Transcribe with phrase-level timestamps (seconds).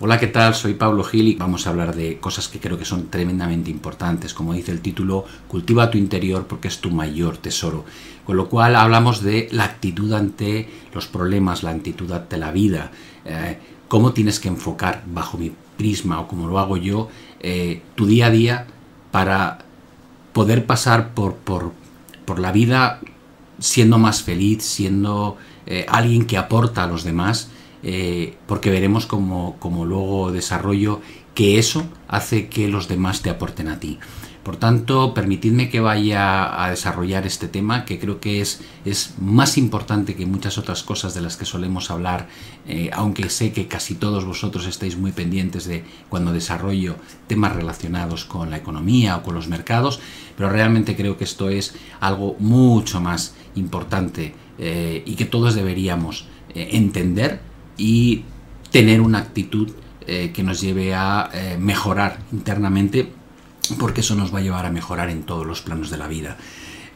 [0.00, 0.54] Hola, ¿qué tal?
[0.54, 4.32] Soy Pablo Gil y vamos a hablar de cosas que creo que son tremendamente importantes.
[4.32, 7.84] Como dice el título, cultiva tu interior porque es tu mayor tesoro.
[8.24, 12.92] Con lo cual hablamos de la actitud ante los problemas, la actitud ante la vida,
[13.24, 13.58] eh,
[13.88, 17.08] cómo tienes que enfocar bajo mi prisma o como lo hago yo
[17.40, 18.66] eh, tu día a día
[19.10, 19.58] para
[20.32, 21.72] poder pasar por, por,
[22.24, 23.00] por la vida
[23.58, 27.50] siendo más feliz, siendo eh, alguien que aporta a los demás
[27.82, 31.00] eh, porque veremos como, luego desarrollo
[31.34, 33.98] que eso hace que los demás te aporten a ti.
[34.42, 39.58] Por tanto, permitidme que vaya a desarrollar este tema, que creo que es, es más
[39.58, 42.28] importante que muchas otras cosas de las que solemos hablar,
[42.66, 48.24] eh, aunque sé que casi todos vosotros estáis muy pendientes de cuando desarrollo temas relacionados
[48.24, 50.00] con la economía o con los mercados,
[50.34, 56.26] pero realmente creo que esto es algo mucho más importante eh, y que todos deberíamos
[56.54, 57.40] entender
[57.78, 58.24] y
[58.70, 59.70] tener una actitud
[60.06, 63.12] eh, que nos lleve a eh, mejorar internamente
[63.78, 66.36] porque eso nos va a llevar a mejorar en todos los planos de la vida.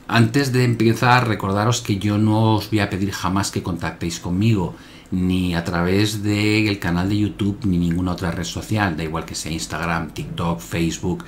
[0.08, 4.75] Antes de empezar, recordaros que yo no os voy a pedir jamás que contactéis conmigo,
[5.10, 9.34] ni a través del canal de YouTube, ni ninguna otra red social, da igual que
[9.34, 11.25] sea Instagram, TikTok, Facebook,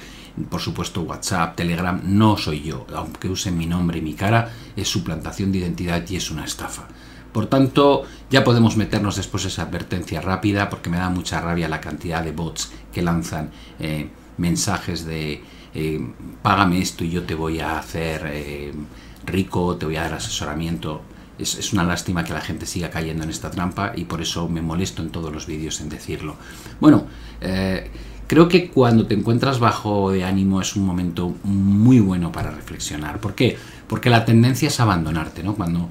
[0.48, 4.88] por supuesto WhatsApp, Telegram, no soy yo, aunque usen mi nombre y mi cara, es
[4.88, 6.88] suplantación de identidad y es una estafa.
[7.34, 11.80] Por tanto, ya podemos meternos después esa advertencia rápida porque me da mucha rabia la
[11.80, 15.42] cantidad de bots que lanzan eh, mensajes de
[15.74, 16.00] eh,
[16.42, 18.72] págame esto y yo te voy a hacer eh,
[19.26, 21.02] rico, te voy a dar asesoramiento.
[21.36, 24.62] Es, una lástima que la gente siga cayendo en esta trampa y por eso me
[24.62, 26.36] molesto en todos los vídeos en decirlo.
[26.78, 27.08] Bueno,
[28.28, 33.18] creo que cuando te encuentras bajo de ánimo es un momento muy bueno para reflexionar.
[33.18, 33.58] ¿Por qué?
[33.88, 35.56] Porque la tendencia es abandonarte, ¿no?
[35.56, 35.88] Cuando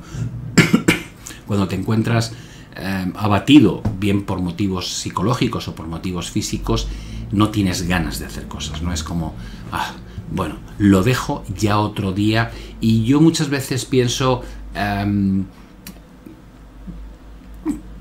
[1.48, 2.34] cuando te encuentras
[2.76, 6.88] eh, abatido, bien por motivos psicológicos o por motivos físicos,
[7.32, 9.36] no tienes ganas de hacer cosas, no es como,
[9.72, 9.94] ah,
[10.32, 14.42] bueno, lo dejo ya otro día y yo muchas veces pienso
[14.74, 15.46] em,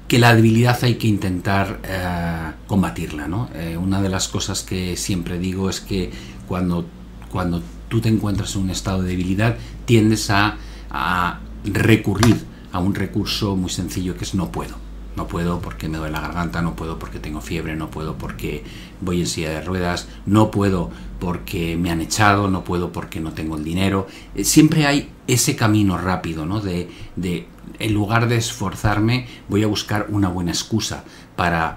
[0.09, 3.49] que la debilidad hay que intentar eh, combatirla, ¿no?
[3.55, 6.11] Eh, una de las cosas que siempre digo es que
[6.47, 6.87] cuando,
[7.31, 10.57] cuando tú te encuentras en un estado de debilidad tiendes a,
[10.91, 14.77] a recurrir a un recurso muy sencillo que es no puedo.
[15.15, 18.65] No puedo porque me duele la garganta, no puedo porque tengo fiebre, no puedo porque
[19.03, 20.91] voy en silla de ruedas, no puedo
[21.21, 24.07] porque me han echado, no puedo porque no tengo el dinero.
[24.35, 26.61] Eh, siempre hay ese camino rápido, ¿no?
[26.61, 27.47] De, de
[27.79, 31.05] en lugar de esforzarme, voy a buscar una buena excusa
[31.37, 31.77] para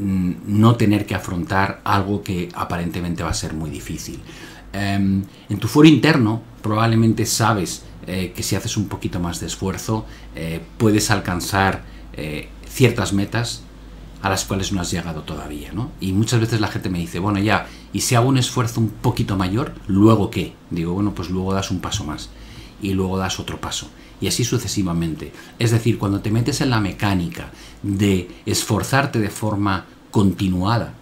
[0.00, 4.20] mm, no tener que afrontar algo que aparentemente va a ser muy difícil.
[4.72, 9.46] Em, en tu foro interno probablemente sabes eh, que si haces un poquito más de
[9.46, 11.82] esfuerzo eh, puedes alcanzar
[12.14, 13.62] eh, ciertas metas
[14.22, 15.90] a las cuales no has llegado todavía, ¿no?
[16.00, 18.88] Y muchas veces la gente me dice, bueno, ya, y si hago un esfuerzo un
[18.88, 20.54] poquito mayor, ¿luego qué?
[20.70, 22.30] Digo, bueno, pues luego das un paso más
[22.80, 23.88] y luego das otro paso
[24.22, 25.32] y así sucesivamente.
[25.58, 27.50] Es decir, cuando te metes en la mecánica
[27.82, 30.94] de esforzarte de forma continuada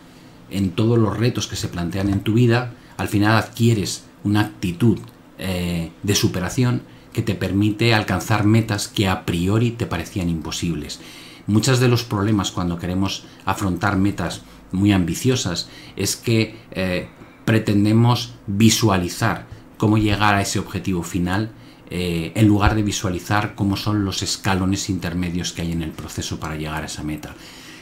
[0.51, 4.99] en todos los retos que se plantean en tu vida, al final adquieres una actitud
[5.39, 6.83] eh, de superación
[7.15, 11.01] que te permite alcanzar metas que a priori te parecían imposibles.
[11.47, 17.09] Muchos de los problemas cuando queremos afrontar metas muy ambiciosas es que eh,
[17.47, 19.47] pretendemos visualizar
[19.79, 21.53] cómo llegar a ese objetivo final
[21.89, 26.39] eh, en lugar de visualizar cómo son los escalones intermedios que hay en el proceso
[26.39, 27.35] para llegar a esa meta.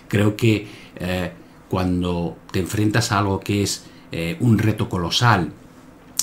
[0.07, 0.69] Creo que
[1.69, 3.85] cuando te enfrentas a algo que es
[4.41, 5.53] un reto colosal,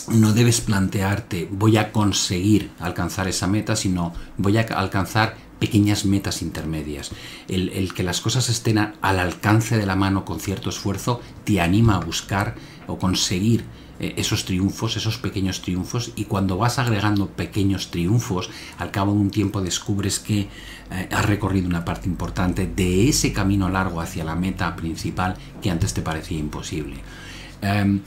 [0.09, 6.41] no debes plantearte voy a conseguir alcanzar esa meta, sino voy a alcanzar pequeñas metas
[6.41, 7.11] intermedias.
[7.47, 11.95] El, que las cosas estén al alcance de la mano con cierto esfuerzo te anima
[11.95, 12.55] a buscar
[12.87, 13.65] o conseguir
[13.99, 19.19] eh, esos triunfos, esos pequeños triunfos, y cuando vas agregando pequeños triunfos, al cabo de
[19.19, 20.49] un tiempo descubres que
[20.91, 25.71] eh, has recorrido una parte importante de ese camino largo hacia la meta principal que
[25.71, 26.97] antes te parecía imposible.
[27.61, 28.01] Em,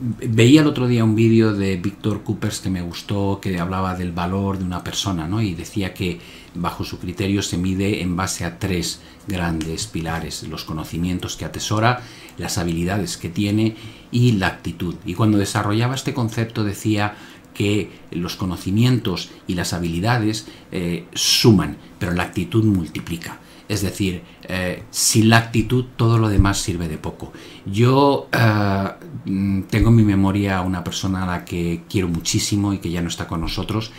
[0.00, 4.12] Veía el otro día un vídeo de Víctor Coopers que me gustó, que hablaba del
[4.12, 5.40] valor de una persona, ¿no?
[5.40, 6.20] Y decía que
[6.54, 12.02] bajo su criterio se mide en base a tres grandes pilares, los conocimientos que atesora,
[12.38, 13.76] las habilidades que tiene
[14.10, 14.96] y la actitud.
[15.06, 17.14] Y cuando desarrollaba este concepto decía
[17.54, 23.38] que los conocimientos y las habilidades eh, suman, pero la actitud multiplica.
[23.74, 27.32] Es decir, eh, sin la actitud todo lo demás sirve de poco.
[27.66, 28.88] Yo eh,
[29.26, 32.90] mm, tengo en mi memoria a una persona a la que quiero muchísimo y que
[32.90, 33.92] ya no está con nosotros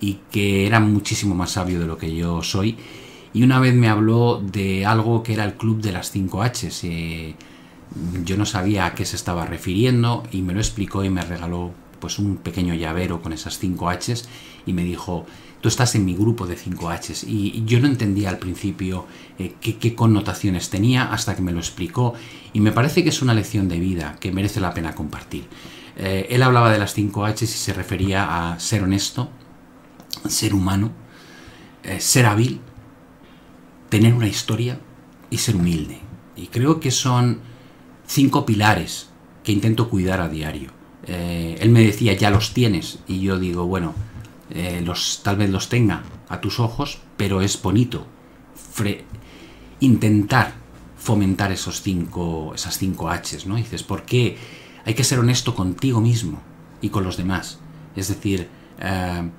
[0.00, 2.76] y que era muchísimo más sabio de lo que yo soy
[3.34, 7.34] y una vez me habló de algo que era el club de las 5 H.
[8.24, 11.72] yo no sabía a qué se estaba refiriendo y me lo explicó y me regaló
[11.98, 14.14] pues un pequeño llavero con esas 5 H
[14.66, 15.26] y me dijo,
[15.64, 19.06] tú estás en mi grupo de 5 H y yo no entendía al principio
[19.38, 22.12] eh, qué, connotaciones tenía hasta que me lo explicó
[22.52, 25.46] y me parece que es una lección de vida que merece la pena compartir.
[25.96, 29.30] Eh, él hablaba de las 5 H y se refería a ser honesto,
[30.28, 30.92] ser humano,
[31.82, 32.60] eh, ser hábil,
[33.88, 34.78] tener una historia
[35.30, 35.98] y ser humilde.
[36.36, 37.40] Y creo que son
[38.06, 39.08] cinco pilares
[39.42, 40.72] que intento cuidar a diario.
[41.06, 42.98] Él me decía, ya los tienes.
[43.06, 43.94] Y yo digo, bueno,
[44.50, 44.84] eh,
[45.22, 48.06] tal vez los tenga a tus ojos, pero es bonito
[49.80, 50.54] intentar
[50.96, 53.56] fomentar esos cinco, esas cinco H's, ¿no?
[53.56, 54.36] dices, ¿por qué?
[54.84, 56.40] Hay que ser honesto contigo mismo
[56.80, 57.58] y con los demás.
[57.94, 58.48] Es decir,
[58.80, 59.30] eh,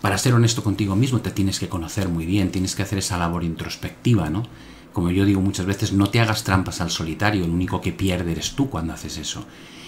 [0.00, 3.18] para ser honesto contigo mismo te tienes que conocer muy bien, tienes que hacer esa
[3.18, 4.44] labor introspectiva, ¿no?
[4.92, 8.32] Como yo digo muchas veces, no te hagas trampas al solitario, el único que pierde
[8.32, 9.44] eres tú cuando haces eso.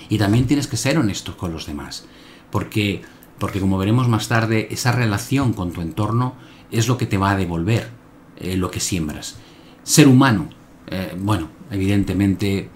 [0.08, 2.06] Y también tienes que ser honesto con los demás,
[2.50, 3.02] porque,
[3.38, 6.34] porque como veremos más tarde, esa relación con tu entorno
[6.70, 7.90] es lo que te va a devolver
[8.36, 9.36] eh, lo que siembras.
[9.82, 10.48] Ser humano,
[10.86, 12.68] eh, bueno, evidentemente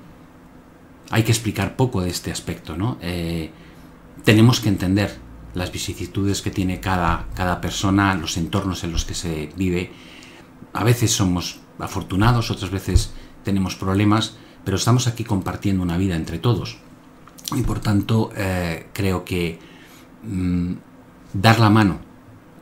[1.11, 2.99] hay que explicar poco de este aspecto, ¿no?
[3.01, 3.51] Eh,
[4.25, 5.17] tenemos que entender
[5.55, 9.93] las vicisitudes que tiene cada, cada persona, los entornos en los que se vive.
[10.73, 13.13] A veces somos afortunados, otras veces
[13.45, 16.79] tenemos problemas, pero estamos aquí compartiendo una vida entre todos.
[17.55, 18.31] Y por tanto,
[18.95, 19.59] creo que
[20.23, 20.73] mm,
[21.33, 21.99] dar la mano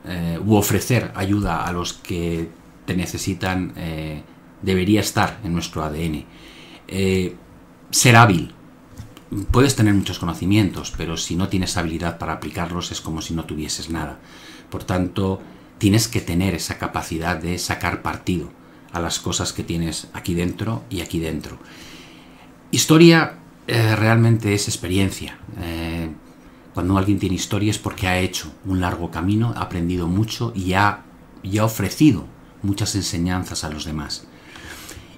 [0.05, 2.49] eh, u ofrecer ayuda a los que
[2.85, 4.23] te necesitan eh,
[4.61, 6.25] debería estar en nuestro ADN.
[7.91, 8.53] ser hábil,
[9.51, 13.45] puedes tener muchos conocimientos, pero si no tienes habilidad para aplicarlos es como si no
[13.45, 14.19] tuvieses nada.
[14.69, 15.41] Por tanto,
[15.77, 18.51] tienes que tener esa capacidad de sacar partido
[18.93, 21.57] a las cosas que tienes aquí dentro y aquí dentro.
[22.71, 25.37] Historia eh, realmente es experiencia.
[25.59, 26.09] Eh,
[26.73, 30.73] cuando alguien tiene historia es porque ha hecho un largo camino, ha aprendido mucho y
[30.73, 31.03] ha,
[31.59, 32.25] ha ofrecido
[32.63, 34.27] muchas enseñanzas a los demás.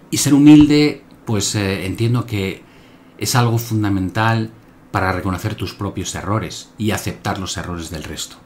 [0.10, 2.64] Y ser humilde, pues eh, entiendo que
[3.18, 4.52] es algo fundamental
[4.92, 8.38] para reconocer tus propios errores y aceptar los errores del resto.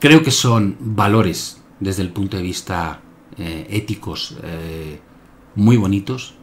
[0.00, 3.00] Creo que son valores desde el punto de vista
[3.36, 5.00] eh, éticos eh,
[5.54, 6.34] muy bonitos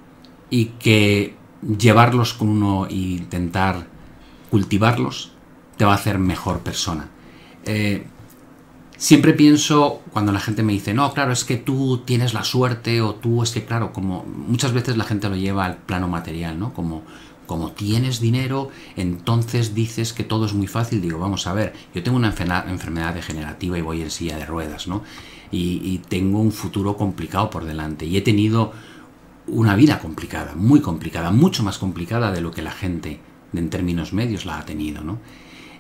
[0.50, 1.36] y que
[1.78, 3.88] llevarlos con uno e intentar
[4.50, 5.34] cultivarlos
[5.82, 7.10] te va a hacer mejor persona.
[7.66, 8.06] Eh,
[8.98, 13.02] siempre pienso cuando la gente me dice, no, claro, es que tú tienes la suerte
[13.02, 16.60] o tú es que, claro, como muchas veces la gente lo lleva al plano material,
[16.60, 16.72] ¿no?
[16.76, 17.02] Como,
[17.48, 21.02] como tienes dinero, entonces dices que todo es muy fácil.
[21.02, 24.88] Digo, vamos a ver, yo tengo una enfermedad degenerativa y voy en silla de ruedas,
[24.88, 25.02] ¿no?
[25.50, 28.72] Y, y tengo un futuro complicado por delante y he tenido
[29.48, 33.20] una vida complicada, muy complicada, mucho más complicada de lo que la gente
[33.52, 35.18] en términos medios la ha tenido, ¿no?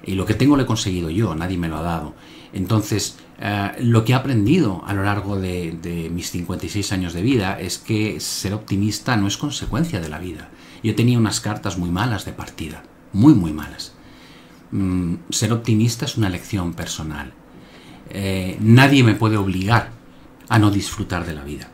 [0.06, 2.14] Y lo que tengo lo he conseguido yo, nadie me lo ha dado.
[2.54, 7.60] Entonces, eh, lo que he aprendido a lo largo de, mis 56 años de vida
[7.60, 10.50] es que ser optimista no es consecuencia de la vida.
[10.84, 12.84] Yo tenía unas cartas muy malas de partida,
[13.14, 13.94] muy, muy malas.
[14.72, 17.34] Mm, ser optimista es una lección personal.
[18.10, 19.92] Eh, nadie me puede obligar
[20.50, 21.70] a no disfrutar de la vida.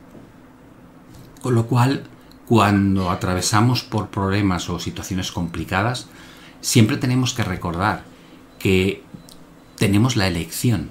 [1.41, 2.03] Con lo cual,
[2.45, 6.07] cuando atravesamos por problemas o situaciones complicadas,
[6.61, 8.03] siempre tenemos que recordar
[8.59, 9.03] que
[9.77, 10.89] tenemos la elección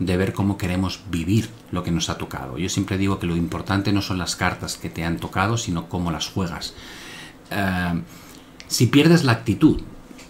[0.00, 2.58] de ver cómo queremos vivir lo que nos ha tocado.
[2.58, 5.88] Yo siempre digo que lo importante no son las cartas que te han tocado, sino
[5.88, 6.74] cómo las juegas.
[7.50, 8.02] Eh,
[8.66, 9.82] si pierdes la actitud,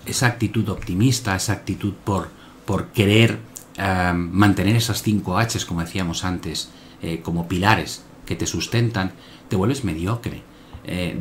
[0.07, 2.31] esa actitud optimista, esa actitud por,
[2.65, 3.39] por querer
[3.77, 9.12] eh, mantener esas cinco Hs, como decíamos antes, eh, como pilares que te sustentan,
[9.49, 10.43] te vuelves mediocre.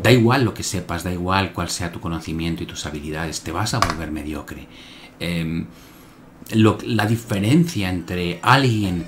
[0.01, 3.51] da igual lo que sepas, da igual cuál sea tu conocimiento y tus habilidades, te
[3.51, 4.67] vas a volver mediocre.
[5.19, 5.65] Em,
[6.51, 9.05] la diferencia entre alguien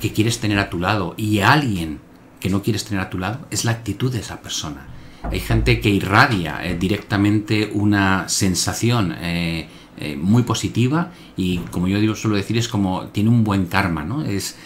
[0.00, 2.00] que quieres tener a tu lado y alguien
[2.40, 4.88] que no quieres tener a tu lado es la actitud de esa persona.
[5.22, 12.00] Hay gente que irradia eh, directamente una sensación eh, eh, muy positiva y como yo
[12.00, 14.24] digo, suelo decir, es como tiene un buen karma, ¿no?
[14.24, 14.56] Es,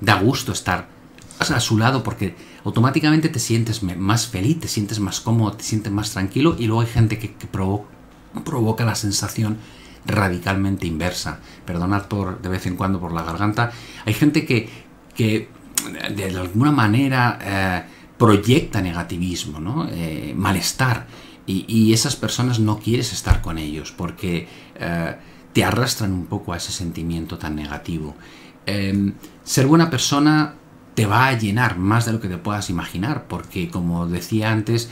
[0.00, 0.88] da gusto estar
[1.38, 5.92] a su lado porque automáticamente te sientes más feliz, te sientes más cómodo, te sientes
[5.92, 7.34] más tranquilo y luego hay gente que,
[8.44, 9.58] provoca la sensación
[10.06, 11.40] radicalmente inversa.
[11.64, 13.72] Perdonad por de vez en cuando por la garganta.
[14.04, 14.68] Hay gente que,
[15.14, 15.48] que
[16.14, 17.82] de alguna manera eh,
[18.16, 19.88] proyecta negativismo, ¿no?
[19.90, 21.06] Eh, malestar.
[21.48, 25.16] Y, esas personas no quieres estar con ellos porque eh,
[25.52, 28.16] te arrastran un poco a ese sentimiento tan negativo.
[28.66, 30.54] Em, ser buena persona
[30.96, 34.90] te va a llenar más de lo que te puedas imaginar, porque como decía antes,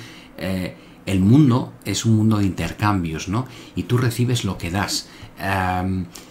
[1.06, 3.46] el mundo es un mundo de intercambios, ¿no?
[3.74, 5.08] Y tú recibes lo que das.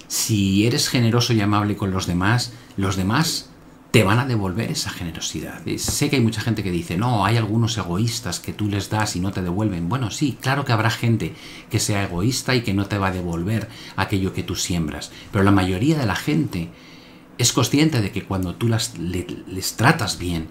[0.07, 3.49] si eres generoso y amable con los demás, los demás
[3.93, 5.61] te van a devolver esa generosidad.
[5.77, 9.15] Sé que hay mucha gente que dice, no, hay algunos egoístas que tú les das
[9.15, 9.87] y no te devuelven.
[9.87, 11.35] Bueno, sí, claro que habrá gente
[11.69, 15.43] que sea egoísta y que no te va a devolver aquello que tú siembras, pero
[15.43, 16.69] la mayoría de la gente
[17.37, 20.47] es consciente de que cuando tú las, les tratas bien,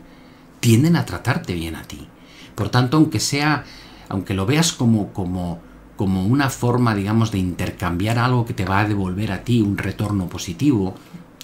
[0.61, 2.07] tienden a tratarte bien a ti.
[2.55, 3.65] Por tanto, aunque sea,
[4.09, 5.61] aunque lo veas como, como,
[5.97, 9.79] como una forma, digamos, de intercambiar algo que te va a devolver a ti un
[9.79, 10.95] retorno positivo,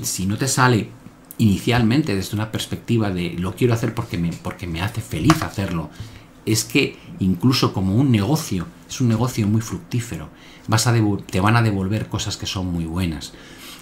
[0.03, 0.91] si no te sale
[1.39, 5.91] inicialmente desde una perspectiva de lo quiero hacer porque me, porque me hace feliz hacerlo,
[6.45, 10.29] es que incluso como un negocio, es un negocio muy fructífero,
[10.67, 10.95] vas a
[11.27, 13.33] te van a devolver cosas que son muy buenas.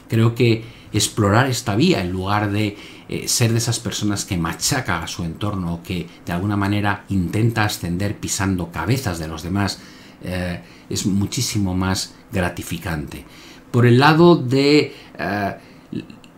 [0.08, 2.76] Creo que explorar esta vía en lugar de
[3.08, 7.04] eh, ser de esas personas que machaca a su entorno o que de alguna manera
[7.08, 9.78] intenta ascender pisando cabezas de los demás
[10.24, 10.60] eh,
[10.90, 13.24] es muchísimo más gratificante.
[13.70, 15.56] Por el lado de eh,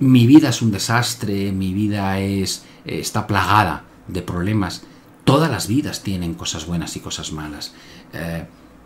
[0.01, 4.83] mi vida es un desastre, mi vida es, está plagada de problemas,
[5.25, 7.75] todas las vidas tienen cosas buenas y cosas malas.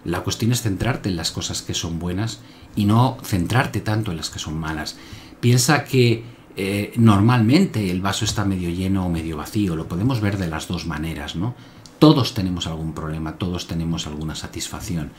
[0.04, 2.40] La cuestión es centrarte en las cosas que son buenas
[2.74, 4.96] y no centrarte tanto en las que son malas.
[5.40, 6.24] Piensa que
[6.56, 10.68] eh, normalmente el vaso está medio lleno o medio vacío, lo podemos ver de las
[10.68, 11.54] dos maneras, ¿no?
[11.98, 15.12] Todos tenemos algún problema, todos tenemos alguna satisfacción.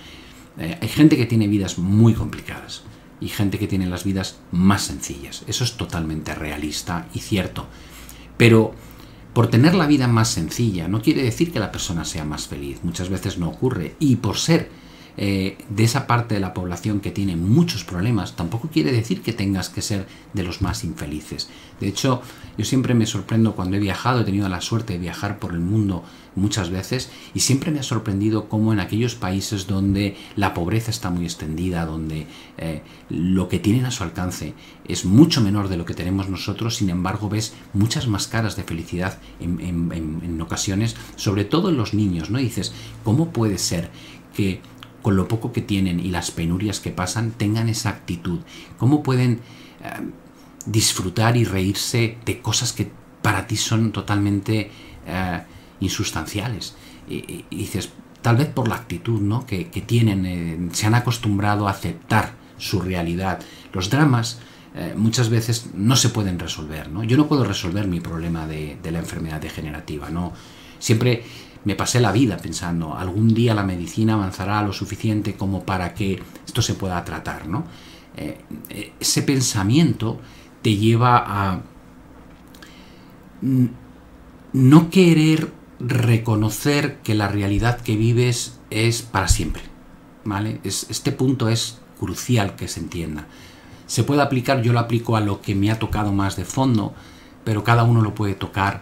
[0.58, 2.84] Eh, hay gente que tiene vidas muy complicadas
[3.20, 5.44] y gente que tiene las vidas más sencillas.
[5.48, 7.68] Eso es totalmente realista y cierto.
[8.38, 8.74] Pero
[9.34, 12.80] por tener la vida más sencilla no quiere decir que la persona sea más feliz.
[12.84, 13.96] Muchas veces no ocurre.
[14.00, 14.70] Y por ser
[15.16, 19.34] eh, de esa parte de la población que tiene muchos problemas, tampoco quiere decir que
[19.34, 21.50] tengas que ser de los más infelices.
[21.80, 22.22] De hecho,
[22.58, 25.60] yo siempre me sorprendo cuando he viajado, he tenido la suerte de viajar por el
[25.60, 26.04] mundo
[26.36, 31.12] muchas veces y siempre me ha sorprendido cómo en aquellos países donde la pobreza está
[31.12, 32.26] muy extendida, donde
[32.58, 34.54] eh, lo que tienen a su alcance
[34.88, 38.64] es mucho menor de lo que tenemos nosotros, sin embargo ves muchas más caras de
[38.64, 42.40] felicidad en, en ocasiones, sobre todo en los niños, ¿no?
[42.40, 43.92] Y dices, ¿cómo puede ser
[44.36, 44.62] que
[45.04, 48.40] con lo poco que tienen y las penurias que pasan, tengan esa actitud?
[48.80, 49.42] ¿Cómo pueden
[49.84, 49.90] eh,
[50.66, 52.90] disfrutar y reírse de cosas que
[53.22, 54.72] para ti son totalmente
[55.06, 55.42] eh,
[55.82, 56.76] insustanciales?
[57.08, 57.90] Y, dices,
[58.22, 59.46] tal vez por la actitud ¿no?
[59.46, 63.40] que, tienen, eh, se han acostumbrado a aceptar su realidad.
[63.72, 64.40] Los dramas
[64.96, 66.90] muchas veces no se pueden resolver.
[66.90, 67.04] ¿no?
[67.04, 70.10] Yo no puedo resolver mi problema de, de la enfermedad degenerativa.
[70.10, 70.34] ¿no?
[70.80, 71.24] Siempre
[71.66, 76.22] me pasé la vida pensando, algún día la medicina avanzará lo suficiente como para que
[76.46, 77.64] esto se pueda tratar, ¿no?
[78.16, 80.20] Eh, ese pensamiento
[80.62, 81.62] te lleva a
[84.54, 89.64] no querer reconocer que la realidad que vives es para siempre,
[90.24, 90.62] ¿vale?
[90.64, 93.28] este punto es crucial que se entienda.
[93.86, 96.94] Se puede aplicar, yo lo aplico a lo que me ha tocado más de fondo,
[97.44, 98.82] pero cada uno lo puede tocar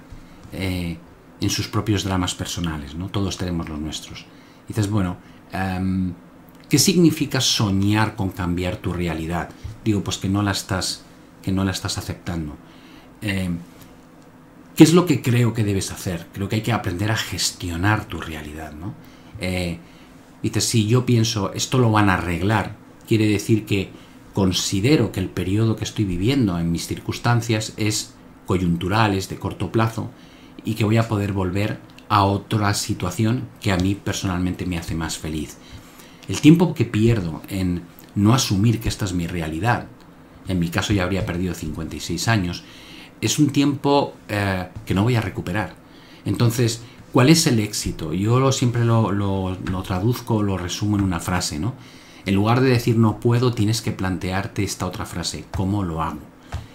[0.54, 0.98] eh,
[1.42, 3.10] en sus propios dramas personales, ¿no?
[3.10, 4.26] Todos tenemos los nuestros.
[4.68, 5.18] dices, bueno,
[5.52, 6.14] em,
[6.70, 9.50] ¿qué significa soñar con cambiar tu realidad?
[9.84, 11.04] Digo, pues que no la estás,
[11.42, 12.56] que no la estás aceptando.
[13.22, 13.58] Em,
[14.76, 16.28] ¿Qué es lo que creo que debes hacer?
[16.32, 18.94] Creo que hay que aprender a gestionar tu realidad, ¿no?
[19.40, 19.80] Eh,
[20.42, 22.76] dices, si yo pienso, esto lo van a arreglar,
[23.08, 23.90] quiere decir que
[24.34, 28.14] considero que el periodo que estoy viviendo en mis circunstancias es
[28.46, 30.10] coyuntural, es de corto plazo,
[30.64, 34.96] y que voy a poder volver a otra situación que a mí personalmente me hace
[34.96, 35.58] más feliz.
[36.28, 37.84] El tiempo que pierdo en
[38.16, 39.88] no asumir que esta es mi realidad,
[40.48, 42.64] en mi caso ya habría perdido 56 años,
[43.22, 45.76] es un tiempo eh, que no voy a recuperar.
[46.26, 48.14] Entonces, ¿cuál es el éxito?
[48.14, 51.76] Yo lo, siempre lo, lo, lo, traduzco, lo resumo en una frase, ¿no?
[52.26, 56.20] En lugar de decir no puedo, tienes que plantearte esta otra frase, ¿cómo lo hago?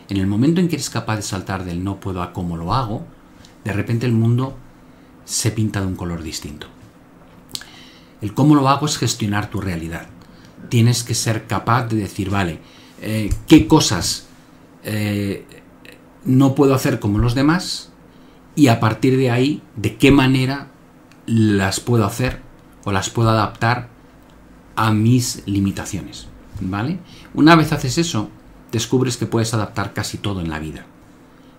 [0.08, 2.72] En el momento en que eres capaz de saltar del no puedo a cómo lo
[2.72, 3.04] hago,
[3.66, 4.56] de repente el mundo
[5.24, 6.68] se pinta de un color distinto.
[8.22, 10.06] El cómo lo hago es gestionar tu realidad.
[10.68, 12.60] Tienes que ser capaz de decir, vale,
[13.02, 14.28] eh, qué cosas
[14.84, 15.44] eh,
[16.24, 17.90] no puedo hacer como los demás
[18.54, 20.68] y a partir de ahí, de qué manera
[21.26, 22.42] las puedo hacer
[22.84, 23.88] o las puedo adaptar
[24.76, 26.28] a mis limitaciones.
[26.60, 27.00] ¿Vale?
[27.34, 28.30] Una vez haces eso,
[28.70, 30.86] descubres que puedes adaptar casi todo en la vida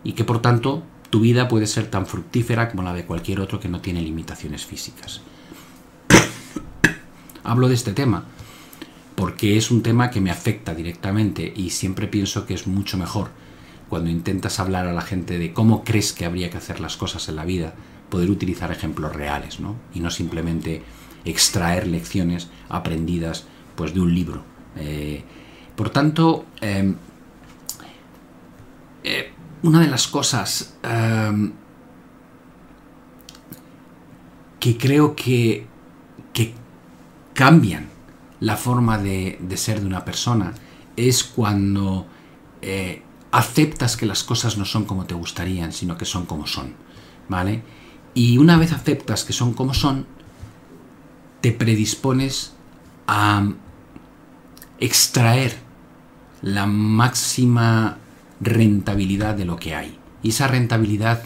[0.05, 3.59] y que por tanto tu vida puede ser tan fructífera como la de cualquier otro
[3.59, 5.21] que no tiene limitaciones físicas.
[7.43, 8.25] Hablo de este tema
[9.17, 13.29] porque es un tema que me afecta directamente y siempre pienso que es mucho mejor
[13.89, 17.27] cuando intentas hablar a la gente de cómo crees que habría que hacer las cosas
[17.27, 17.73] en la vida,
[18.11, 19.75] poder utilizar ejemplos reales, ¿no?
[19.95, 20.83] Y no simplemente
[21.25, 23.45] extraer lecciones aprendidas
[23.75, 24.43] pues, de un libro.
[24.75, 25.23] Eh,
[25.75, 26.95] por tanto, em,
[29.63, 31.51] una de las cosas em,
[34.59, 35.67] que creo que,
[36.33, 36.53] que
[37.33, 37.87] cambian
[38.39, 40.53] la forma de, ser de una persona
[40.95, 42.07] es cuando
[42.61, 46.73] eh, aceptas que las cosas no son como te gustarían, sino que son como son,
[47.29, 47.63] ¿vale?
[48.13, 50.05] Y una vez aceptas que son como son,
[51.41, 52.53] te predispones
[53.07, 53.47] a
[54.79, 55.57] extraer
[56.41, 57.97] la máxima
[58.39, 59.97] rentabilidad de lo que hay.
[60.23, 61.23] Y esa rentabilidad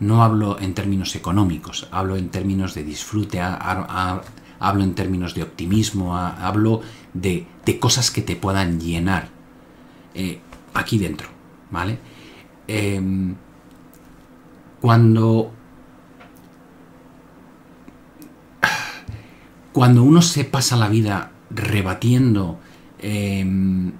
[0.00, 6.16] no hablo en términos económicos, hablo en términos de disfrute, hablo en términos de optimismo,
[6.16, 6.82] hablo
[7.14, 7.46] de,
[7.80, 9.28] cosas que te puedan llenar
[10.14, 10.40] eh,
[10.74, 11.28] aquí dentro,
[11.70, 11.98] ¿vale?
[12.66, 13.34] Em,
[14.80, 15.52] cuando
[19.72, 22.58] cuando uno se pasa la vida rebatiendo
[22.98, 23.92] em,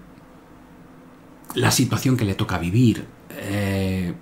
[1.54, 4.14] la situación que le toca vivir, eh,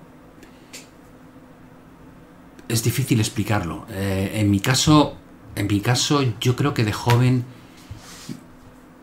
[2.69, 3.87] es difícil explicarlo.
[3.91, 5.17] Eh, en mi caso,
[5.55, 7.45] en mi caso, yo creo que de joven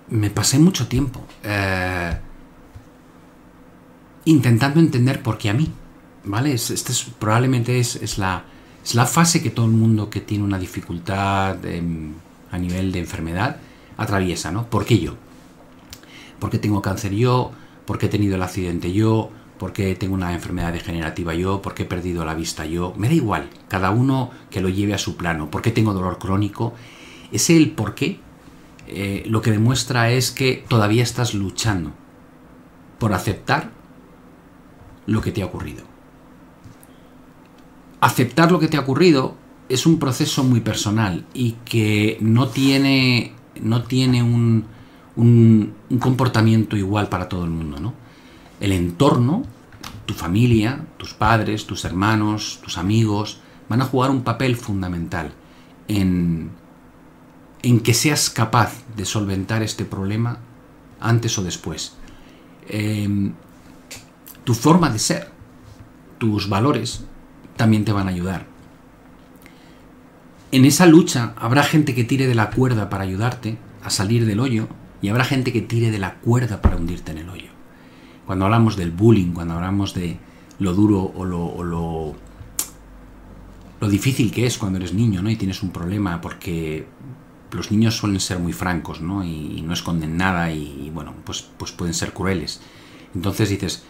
[0.09, 2.17] me pasé mucho tiempo eh,
[4.25, 5.71] intentando entender por qué a mí.
[6.25, 6.53] ¿Vale?
[6.53, 8.45] Esta es, probablemente es, la,
[8.81, 11.57] es, la, fase que todo el mundo que tiene una dificultad
[12.49, 13.57] a nivel de enfermedad
[13.97, 14.69] atraviesa, ¿no?
[14.69, 15.15] ¿Por qué yo?
[16.39, 17.51] ¿Por qué tengo cáncer yo?
[17.85, 19.31] ¿Por qué he tenido el accidente yo?
[19.63, 23.07] por qué tengo una enfermedad degenerativa yo, por qué he perdido la vista yo, me
[23.07, 26.73] da igual, cada uno que lo lleve a su plano, por qué tengo dolor crónico,
[27.31, 28.19] ese el por qué
[28.87, 31.93] eh, lo que demuestra es que todavía estás luchando
[32.99, 33.71] por aceptar
[35.05, 35.85] lo que te ha ocurrido.
[38.01, 39.35] Aceptar lo que te ha ocurrido
[39.69, 44.65] es un proceso muy personal y que no tiene, no tiene un,
[45.15, 47.93] un, comportamiento igual para todo el mundo, ¿no?
[48.59, 49.43] el entorno,
[50.05, 55.31] tu familia, tus padres, tus hermanos, tus amigos, van a jugar un papel fundamental
[55.87, 56.51] en,
[57.61, 60.39] en que seas capaz de solventar este problema
[60.99, 61.95] antes o después.
[62.67, 63.33] Em,
[64.43, 65.31] tu forma de ser,
[66.17, 67.03] tus valores,
[67.55, 68.45] también te van a ayudar.
[70.51, 74.39] En esa lucha habrá gente que tire de la cuerda para ayudarte a salir del
[74.39, 74.67] hoyo
[75.03, 77.53] y habrá gente que tire de la cuerda para hundirte en el hoyo
[78.25, 80.17] cuando hablamos del bullying, cuando hablamos de
[80.59, 81.63] lo duro o lo,
[83.79, 85.29] lo, difícil que es cuando eres niño ¿no?
[85.29, 86.87] y tienes un problema, porque
[87.51, 89.25] los niños suelen ser muy francos ¿no?
[89.25, 92.61] Y, no esconden nada y, bueno, pues, pues pueden ser crueles.
[93.13, 93.83] Entonces dices,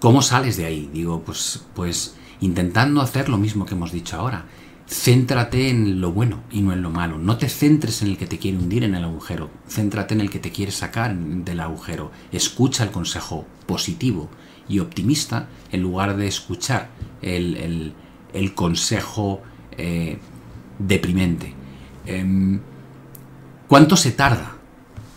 [0.00, 0.88] ¿cómo sales de ahí?
[0.92, 4.46] Digo, pues, pues intentando hacer lo mismo que hemos dicho ahora
[4.86, 7.18] Céntrate en lo bueno y no en lo malo.
[7.18, 9.50] No te centres en el que te quiere hundir en el agujero.
[9.68, 12.12] Céntrate en el que te quiere sacar del agujero.
[12.32, 14.28] Escucha el consejo positivo
[14.68, 16.90] y optimista en lugar de escuchar
[17.22, 17.94] el,
[18.54, 19.42] consejo
[19.72, 20.18] eh,
[20.78, 21.54] deprimente.
[22.06, 22.60] Em,
[23.66, 24.56] ¿Cuánto se tarda?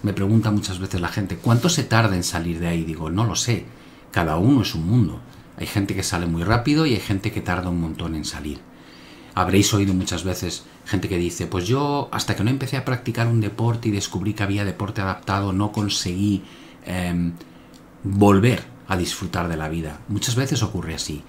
[0.04, 1.36] Me pregunta muchas veces la gente.
[1.36, 2.86] ¿Cuánto se tarda en salir de ahí?
[2.86, 3.66] Digo, no lo sé.
[4.12, 5.20] Cada uno es un mundo.
[5.58, 8.60] Hay gente que sale muy rápido y hay gente que tarda un montón en salir.
[9.38, 13.28] Habréis oído muchas veces gente que dice, pues yo hasta que no empecé a practicar
[13.28, 16.42] un deporte y descubrí que había deporte adaptado, no conseguí
[16.88, 17.34] em,
[18.04, 20.00] volver a disfrutar de la vida.
[20.08, 21.22] Muchas veces ocurre así.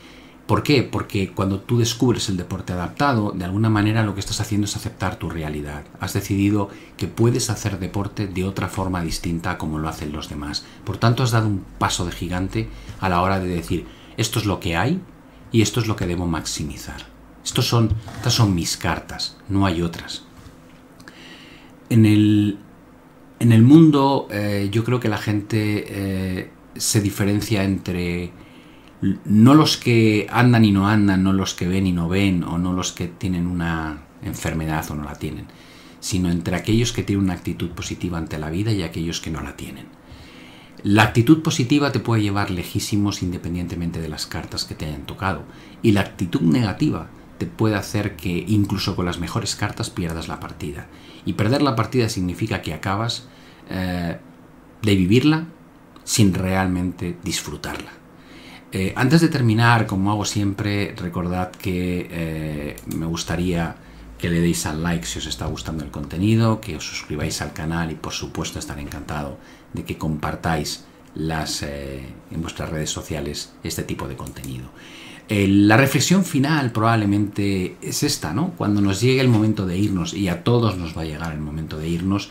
[0.46, 0.84] ¿Por qué?
[0.84, 4.74] Porque cuando tú descubres el deporte adaptado, de alguna manera lo que estás haciendo es
[4.74, 5.84] aceptar tu realidad.
[6.00, 10.30] Has decidido que puedes hacer deporte de otra forma distinta a como lo hacen los
[10.30, 10.64] demás.
[10.82, 13.84] Por tanto, has dado un paso de gigante a la hora de decir,
[14.16, 14.98] esto es lo que hay
[15.52, 17.17] y esto es lo que debo maximizar
[17.52, 20.24] son, estas son mis cartas, no hay otras.
[21.90, 22.58] En el,
[23.40, 28.32] en el mundo eh, yo creo que la gente eh, se diferencia entre
[29.24, 32.58] no los que andan y no andan, no los que ven y no ven, o
[32.58, 35.46] no los que tienen una enfermedad o no la tienen,
[36.00, 39.40] sino entre aquellos que tienen una actitud positiva ante la vida y aquellos que no
[39.40, 39.86] la tienen.
[40.82, 45.44] La actitud positiva te puede llevar lejísimos independientemente de las cartas que te hayan tocado,
[45.82, 47.08] y la actitud negativa
[47.38, 50.86] te puede hacer que incluso con las mejores cartas pierdas la partida.
[51.24, 53.28] Y perder la partida significa que acabas
[53.70, 54.18] eh,
[54.82, 55.46] de vivirla
[56.04, 57.92] sin realmente disfrutarla.
[58.72, 63.76] Eh, antes de terminar, como hago siempre, recordad que eh, me gustaría
[64.18, 67.52] que le deis al like si os está gustando el contenido, que os suscribáis al
[67.52, 69.38] canal y por supuesto estaré encantado
[69.72, 74.70] de que compartáis las, en vuestras redes sociales este tipo de contenido.
[75.28, 78.52] La reflexión final probablemente es esta, ¿no?
[78.56, 81.40] Cuando nos llegue el momento de irnos, y a todos nos va a llegar el
[81.40, 82.30] momento de irnos,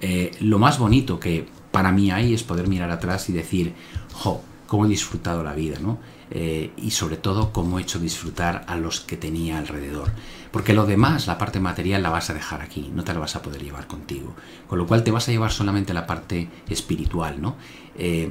[0.00, 3.74] eh, lo más bonito que para mí hay es poder mirar atrás y decir,
[4.12, 5.98] jo, cómo he disfrutado la vida, ¿no?
[6.30, 10.12] Eh, y sobre todo cómo he hecho disfrutar a los que tenía alrededor.
[10.52, 13.34] Porque lo demás, la parte material, la vas a dejar aquí, no te la vas
[13.34, 14.34] a poder llevar contigo.
[14.68, 17.56] Con lo cual te vas a llevar solamente la parte espiritual, ¿no?
[17.96, 18.30] Eh,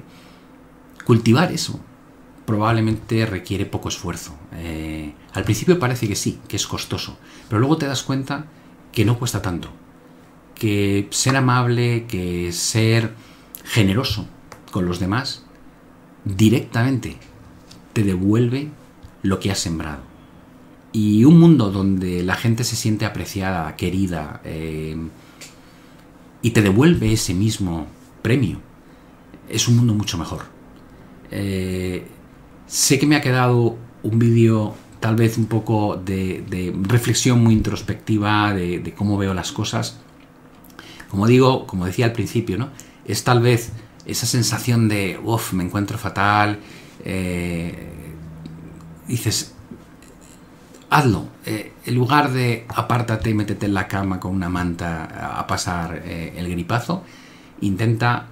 [1.06, 1.80] cultivar eso
[2.46, 4.36] probablemente requiere poco esfuerzo.
[4.54, 7.18] Eh, al principio parece que sí, que es costoso,
[7.50, 8.46] pero luego te das cuenta
[8.92, 9.70] que no cuesta tanto.
[10.54, 13.14] Que ser amable, que ser
[13.64, 14.28] generoso
[14.72, 15.44] con los demás,
[16.24, 17.18] directamente
[17.94, 18.70] te devuelve
[19.22, 20.04] lo que has sembrado.
[20.92, 24.96] Y un mundo donde la gente se siente apreciada, querida, eh,
[26.42, 27.88] y te devuelve ese mismo
[28.22, 28.62] premio,
[29.50, 30.44] es un mundo mucho mejor.
[31.32, 32.08] Eh,
[32.68, 38.54] sé que me ha quedado un vídeo tal vez un poco de, reflexión muy introspectiva
[38.54, 40.00] de, cómo veo las cosas.
[41.10, 42.70] Como digo, como decía al principio, ¿no?
[43.06, 43.72] Es tal vez
[44.06, 46.60] esa sensación de, uff, me encuentro fatal,
[47.04, 47.88] eh,
[49.08, 49.54] dices,
[50.90, 51.28] hazlo.
[51.46, 56.02] Eh, en lugar de apártate y métete en la cama con una manta a pasar
[56.04, 57.04] eh, el gripazo,
[57.62, 58.26] intenta,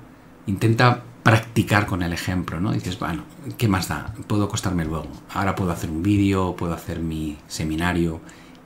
[0.48, 2.74] intenta practicar con el ejemplo, ¿no?
[2.74, 3.24] Dices, bueno,
[3.58, 4.14] ¿qué más da?
[4.28, 5.08] Puedo acostarme luego.
[5.34, 8.20] Ahora puedo hacer un vídeo, puedo hacer mi seminario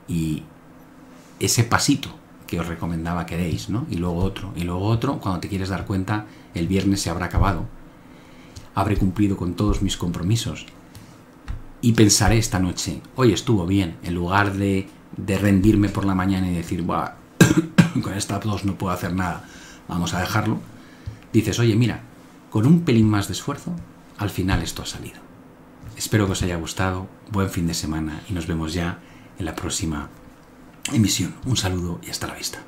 [0.08, 0.42] y
[1.38, 2.10] ese pasito
[2.46, 3.86] que os recomendaba que deis, ¿no?
[3.90, 7.26] Y luego otro, y luego otro, cuando te quieres dar cuenta, el viernes se habrá
[7.26, 7.66] acabado
[8.78, 10.66] habré cumplido con todos mis compromisos.
[11.80, 16.48] Y pensaré esta noche, hoy estuvo bien, en lugar de, de rendirme por la mañana
[16.48, 16.86] y decir,
[18.02, 19.44] con esta dos no puedo hacer nada,
[19.88, 20.58] vamos a dejarlo.
[21.32, 22.02] Dices, oye, mira,
[22.50, 23.74] con un pelín más de esfuerzo,
[24.16, 25.20] al final esto ha salido.
[25.96, 29.00] Espero que os haya gustado, buen fin de semana y nos vemos ya
[29.38, 30.10] en la próxima
[30.92, 31.34] emisión.
[31.44, 32.60] Un saludo y hasta la vista.